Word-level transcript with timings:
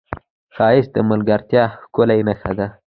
ښایست 0.55 0.89
د 0.95 0.97
ملګرتیا 1.09 1.63
ښکلې 1.81 2.19
نښه 2.27 2.51
ده 2.59 2.67